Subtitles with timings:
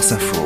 [0.00, 0.44] France Info.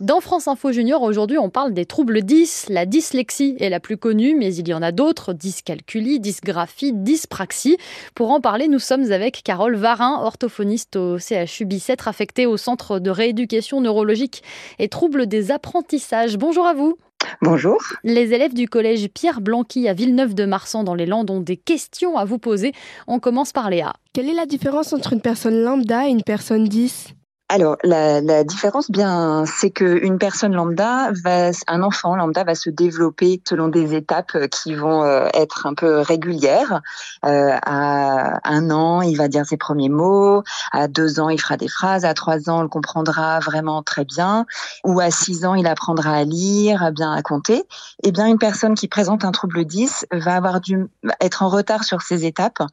[0.00, 2.66] Dans France Info Junior, aujourd'hui, on parle des troubles 10.
[2.68, 7.78] La dyslexie est la plus connue, mais il y en a d'autres dyscalculie, dysgraphie, dyspraxie.
[8.14, 12.98] Pour en parler, nous sommes avec Carole Varin, orthophoniste au CHU Bicêtre, affectée au Centre
[12.98, 14.42] de rééducation neurologique
[14.78, 16.36] et troubles des apprentissages.
[16.36, 16.98] Bonjour à vous.
[17.40, 17.78] Bonjour.
[18.02, 22.26] Les élèves du collège Pierre Blanqui à Villeneuve-de-Marsan dans les Landes ont des questions à
[22.26, 22.72] vous poser.
[23.06, 23.94] On commence par Léa.
[24.12, 27.14] Quelle est la différence entre une personne lambda et une personne 10
[27.54, 32.68] alors, la, la, différence, bien, c'est qu'une personne lambda va, un enfant lambda va se
[32.68, 36.82] développer selon des étapes qui vont euh, être un peu régulières.
[37.24, 40.42] Euh, à un an, il va dire ses premiers mots.
[40.72, 42.04] À deux ans, il fera des phrases.
[42.04, 44.46] À trois ans, il comprendra vraiment très bien.
[44.82, 47.62] Ou à six ans, il apprendra à lire, bien à compter.
[48.02, 50.88] Eh bien, une personne qui présente un trouble 10 va avoir dû
[51.20, 52.64] être en retard sur ces étapes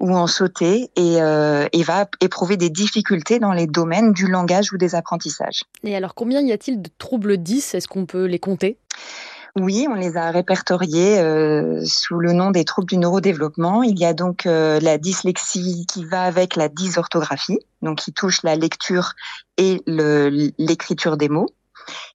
[0.00, 4.72] ou en sauter et, euh, et va éprouver des difficultés dans les domaines du langage
[4.72, 5.62] ou des apprentissages.
[5.84, 8.78] Et alors, combien y a-t-il de troubles 10 Est-ce qu'on peut les compter?
[9.56, 13.82] Oui, on les a répertoriés euh, sous le nom des troubles du neurodéveloppement.
[13.82, 18.42] Il y a donc euh, la dyslexie qui va avec la dysorthographie, donc qui touche
[18.44, 19.14] la lecture
[19.56, 21.48] et l'écriture des mots.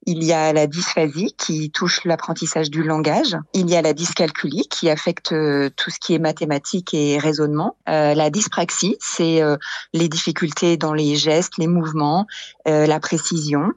[0.06, 3.36] Il y a la dysphasie qui touche l'apprentissage du langage.
[3.54, 7.78] Il y a la dyscalculie qui affecte euh, tout ce qui est mathématiques et raisonnement.
[7.90, 9.58] Euh, la dyspraxie, c'est euh,
[9.94, 12.28] les difficultés dans les gestes, les mouvements,
[12.66, 13.72] la précision.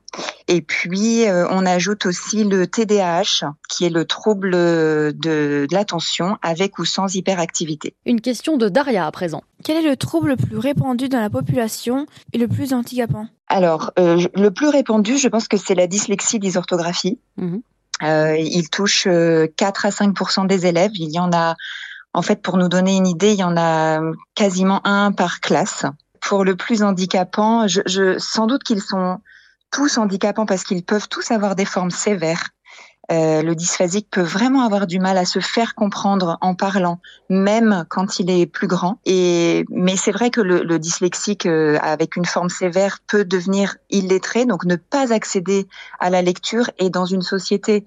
[0.49, 6.79] Et puis, on ajoute aussi le TDAH, qui est le trouble de, de l'attention avec
[6.79, 7.95] ou sans hyperactivité.
[8.07, 9.43] Une question de Daria à présent.
[9.65, 13.27] Quel est le trouble le plus répandu dans la population et le plus handicapant?
[13.49, 17.19] Alors, euh, le plus répandu, je pense que c'est la dyslexie dysorthographie.
[17.37, 17.63] Mhm.
[18.03, 20.93] Euh, il touche 4 euh, à 5% des élèves.
[20.95, 21.57] Il y en a,
[22.15, 24.01] en fait, pour nous donner une idée, il y en a
[24.35, 25.85] quasiment un par classe.
[26.21, 29.19] Pour le plus handicapant, je, je sans doute qu'ils sont
[29.71, 32.51] tous handicapants parce qu'ils peuvent tous avoir des formes sévères.
[33.11, 37.87] Euh, le dysphasique peut vraiment avoir du mal à se faire comprendre en parlant, même
[37.89, 38.99] quand il est plus grand.
[39.07, 43.77] Et mais c'est vrai que le, le dyslexique euh, avec une forme sévère peut devenir
[43.91, 45.67] illettré, donc ne pas accéder
[46.01, 46.71] à la lecture.
[46.79, 47.85] Et dans une société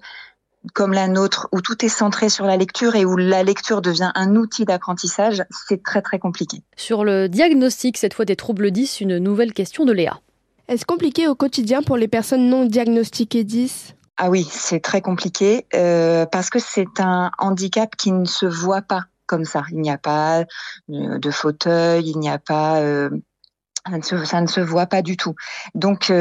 [0.74, 4.12] comme la nôtre, où tout est centré sur la lecture et où la lecture devient
[4.14, 6.62] un outil d'apprentissage, c'est très très compliqué.
[6.76, 10.20] Sur le diagnostic, cette fois des troubles 10, une nouvelle question de Léa.
[10.68, 15.66] Est-ce compliqué au quotidien pour les personnes non diagnostiquées 10 ah oui, c'est très compliqué
[15.74, 19.64] euh, parce que c'est un handicap qui ne se voit pas comme ça.
[19.70, 20.44] Il n'y a pas
[20.90, 23.10] euh, de fauteuil, il n'y a pas, euh,
[24.02, 25.34] ça, ne se, voit pas du tout.
[25.74, 26.12] Donc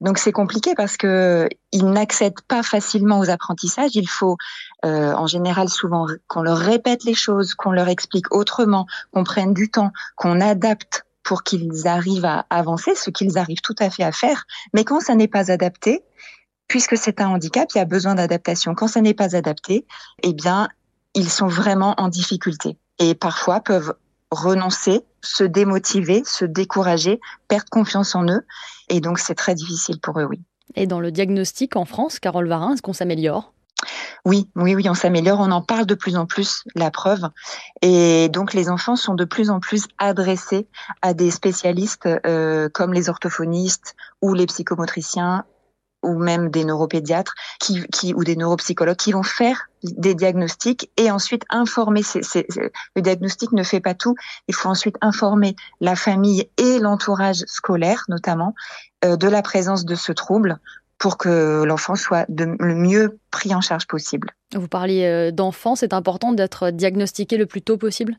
[0.00, 3.96] donc c'est compliqué parce que ils n'accèdent pas facilement aux apprentissages.
[3.96, 4.36] Il faut
[4.84, 9.68] en général souvent qu'on leur répète les choses, qu'on leur explique autrement, qu'on prenne du
[9.68, 14.12] temps, qu'on adapte pour qu'ils arrivent à avancer, ce qu'ils arrivent tout à fait à
[14.12, 14.44] faire.
[14.72, 16.02] Mais quand ça n'est pas adapté,
[16.68, 18.74] puisque c'est un handicap, il y a besoin d'adaptation.
[18.74, 19.86] Quand ça n'est pas adapté,
[20.22, 20.68] eh bien,
[21.14, 23.94] ils sont vraiment en difficulté et parfois peuvent
[24.30, 27.18] renoncer, se démotiver, se décourager,
[27.48, 28.42] perdre confiance en eux.
[28.88, 30.40] Et donc, c'est très difficile pour eux, oui.
[30.74, 33.52] Et dans le diagnostic en France, Carole Varin, est-ce qu'on s'améliore?
[34.24, 37.28] Oui, oui, oui, on s'améliore, on en parle de plus en plus, la preuve.
[37.80, 40.66] Et donc les enfants sont de plus en plus adressés
[41.00, 45.44] à des spécialistes euh, comme les orthophonistes ou les psychomotriciens
[46.02, 51.10] ou même des neuropédiatres qui, qui, ou des neuropsychologues qui vont faire des diagnostics et
[51.10, 52.02] ensuite informer.
[52.96, 54.14] le diagnostic ne fait pas tout.
[54.48, 58.54] Il faut ensuite informer la famille et l'entourage scolaire, notamment,
[59.04, 60.58] euh, de la présence de ce trouble
[60.98, 64.30] pour que l'enfant soit de, le mieux pris en charge possible.
[64.54, 68.16] Vous parliez euh, d'enfants, c'est important d'être diagnostiqué le plus tôt possible?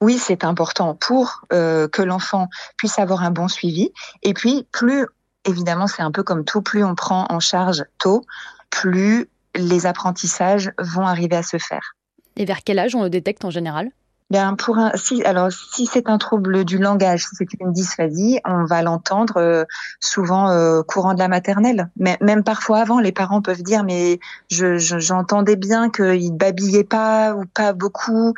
[0.00, 3.92] Oui, c'est important pour euh, que l'enfant puisse avoir un bon suivi.
[4.22, 5.06] Et puis, plus
[5.48, 8.24] évidemment, c'est un peu comme tout, plus on prend en charge tôt,
[8.70, 11.94] plus les apprentissages vont arriver à se faire.
[12.36, 13.90] Et vers quel âge on le détecte en général?
[14.30, 18.40] Bien, pour un, si, alors, si c'est un trouble du langage, si c'est une dysphasie,
[18.44, 19.64] on va l'entendre euh,
[20.00, 21.88] souvent euh, courant de la maternelle.
[21.96, 24.20] Mais même parfois avant, les parents peuvent dire, mais
[24.50, 28.34] je, j'entendais bien qu'il babillait pas ou pas beaucoup,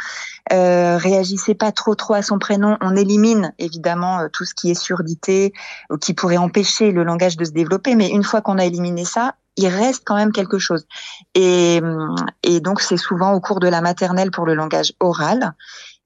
[0.52, 2.76] euh, réagissait pas trop trop à son prénom.
[2.80, 5.52] On élimine évidemment euh, tout ce qui est surdité
[5.90, 7.96] ou qui pourrait empêcher le langage de se développer.
[7.96, 10.86] Mais une fois qu'on a éliminé ça, il reste quand même quelque chose.
[11.34, 11.80] Et,
[12.42, 15.54] et donc, c'est souvent au cours de la maternelle pour le langage oral.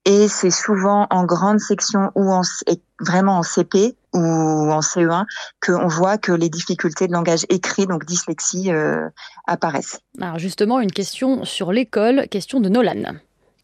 [0.07, 2.43] Et c'est souvent en grande section ou en,
[3.01, 5.25] vraiment en CP ou en CE1
[5.65, 9.09] qu'on voit que les difficultés de langage écrit, donc dyslexie, euh,
[9.47, 10.01] apparaissent.
[10.21, 13.15] Alors justement, une question sur l'école, question de Nolan.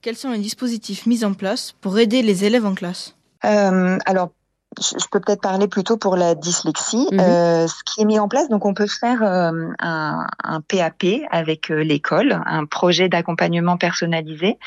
[0.03, 3.17] Quels sont les dispositifs mis en place pour aider les élèves en classe?
[3.45, 4.33] Euh, Alors,
[4.79, 7.09] je peux peut-être parler plutôt pour la dyslexie.
[7.11, 7.21] Mhm.
[7.21, 9.51] Euh, ce qui est mis en place, donc on peut faire euh,
[9.81, 14.59] un, un, PAP avec euh, l'école, un projet d'accompagnement personnalisé.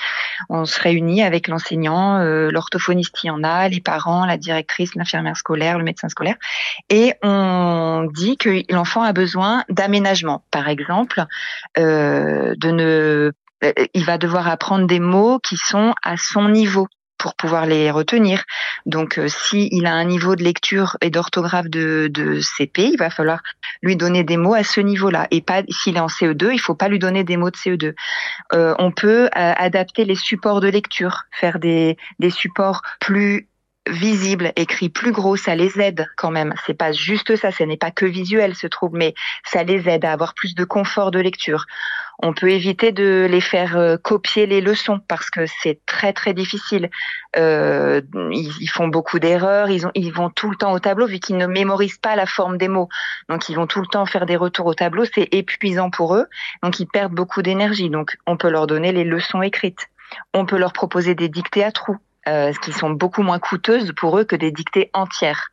[0.50, 5.38] On se réunit avec l'enseignant, euh, l'orthophoniste qui en a, les parents, la directrice, l'infirmière
[5.38, 6.36] scolaire, le médecin scolaire,
[6.90, 10.44] et on dit que l'enfant a besoin d'aménagement.
[10.52, 11.24] Par exemple,
[11.78, 13.32] de ne
[13.94, 16.88] il va devoir apprendre des mots qui sont à son niveau
[17.24, 18.44] pour pouvoir les retenir.
[18.86, 23.10] Donc, euh, s'il a un niveau de lecture et d'orthographe de, de, CP, il va
[23.10, 23.40] falloir
[23.82, 25.30] lui donner des mots à ce niveau-là.
[25.32, 27.94] Et pas s'il est en CE2, il faut pas lui donner des mots de CE2.
[28.52, 33.48] Euh, on peut euh, adapter les supports de lecture, faire des, des supports plus
[33.88, 36.54] visibles, écrits plus gros, ça les aide quand même.
[36.66, 39.14] C'est pas juste ça, ce n'est pas que visuel ce trouble, mais
[39.46, 41.66] ça les aide à avoir plus de confort de lecture
[42.22, 46.34] on peut éviter de les faire euh, copier les leçons parce que c'est très très
[46.34, 46.90] difficile.
[47.38, 48.02] Euh,
[48.32, 51.48] ils, font beaucoup d'erreurs, ils, ils vont tout le temps au tableau vu qu'ils ne
[51.48, 52.90] mémorisent pas la forme des mots.
[53.30, 56.28] Donc ils vont tout le temps faire des retours au tableau, c'est épuisant pour eux.
[56.62, 57.90] Donc ils perdent beaucoup d'énergie.
[57.90, 59.90] Donc on peut leur donner les leçons écrites.
[60.34, 61.98] On peut leur proposer des dictées à trous,
[62.62, 65.50] qui sont beaucoup moins coûteuses pour eux que des dictées entières.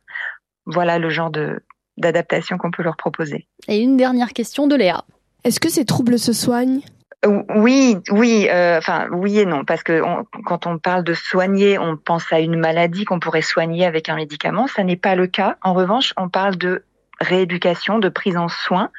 [0.65, 1.61] Voilà le genre de
[1.97, 3.47] d'adaptation qu'on peut leur proposer.
[3.67, 5.03] Et une dernière question de Léa.
[5.43, 6.81] Est-ce que ces troubles se soignent?
[7.25, 10.01] Oui, oui, euh, enfin oui et non, parce que
[10.45, 14.15] quand on parle de soigner, on pense à une maladie qu'on pourrait soigner avec un
[14.15, 14.65] médicament.
[14.65, 15.57] Ça n'est pas le cas.
[15.61, 16.83] En revanche, on parle de
[17.19, 18.89] rééducation, de prise en soin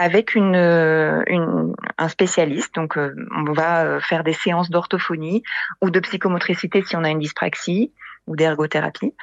[0.00, 2.74] avec une, une, un spécialiste.
[2.74, 5.42] Donc, euh, on va faire des séances d'orthophonie
[5.82, 7.92] ou de psychomotricité si on a une dyspraxie
[8.26, 9.14] ou d'ergothérapie.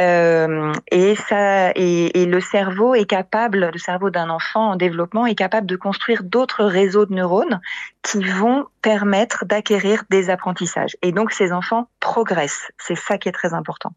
[0.00, 5.26] Euh, et ça, et, et, le cerveau est capable, le cerveau d'un enfant en développement
[5.26, 7.60] est capable de construire d'autres réseaux de neurones
[8.02, 10.96] qui vont permettre d'acquérir des apprentissages.
[11.02, 12.70] Et donc ces enfants progressent.
[12.78, 13.92] C'est ça qui est très important.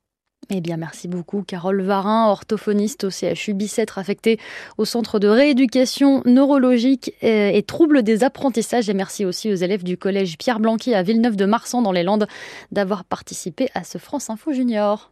[0.49, 4.39] Eh bien, merci beaucoup, Carole Varin, orthophoniste au CHU Bicêtre, affectée
[4.77, 8.89] au Centre de rééducation neurologique et, troubles des apprentissages.
[8.89, 12.03] Et merci aussi aux élèves du collège Pierre Blanqui à Villeneuve de Marsan dans les
[12.03, 12.27] Landes
[12.71, 15.01] d'avoir participé à ce France Info Junior.